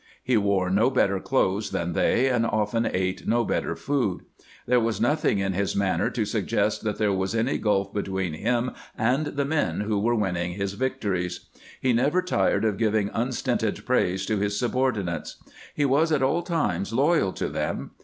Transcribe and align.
He 0.23 0.35
wore 0.35 0.71
no 0.71 0.89
better 0.89 1.19
clothes 1.19 1.69
than 1.69 1.93
they, 1.93 2.25
and 2.27 2.43
often 2.43 2.89
ate 2.91 3.27
no 3.27 3.45
better 3.45 3.75
food. 3.75 4.23
There 4.65 4.79
was 4.79 4.99
nothing 4.99 5.37
in 5.37 5.53
his 5.53 5.75
manner 5.75 6.09
to 6.09 6.25
suggest 6.25 6.81
that 6.83 6.97
there 6.97 7.11
was 7.13 7.35
any 7.35 7.59
gulf 7.59 7.93
between 7.93 8.33
him 8.33 8.71
and 8.97 9.27
the 9.27 9.45
men 9.45 9.81
who 9.81 9.99
were 9.99 10.15
winning 10.15 10.53
his 10.53 10.73
victories. 10.73 11.41
He 11.79 11.93
never 11.93 12.23
tired 12.23 12.65
of 12.65 12.77
giving 12.79 13.11
unstinted 13.13 13.85
praise 13.85 14.25
to 14.25 14.37
his 14.37 14.57
subordinates. 14.57 15.35
He 15.75 15.85
was 15.85 16.11
at 16.11 16.23
all 16.23 16.41
times 16.41 16.91
loyal 16.91 17.31
to 17.33 17.47
them. 17.47 17.91